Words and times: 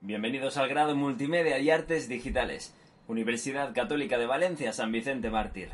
Bienvenidos 0.00 0.56
al 0.56 0.68
grado 0.68 0.94
Multimedia 0.94 1.58
y 1.58 1.70
Artes 1.70 2.08
Digitales, 2.08 2.72
Universidad 3.08 3.74
Católica 3.74 4.16
de 4.16 4.26
Valencia 4.26 4.72
San 4.72 4.92
Vicente 4.92 5.28
Mártir. 5.28 5.70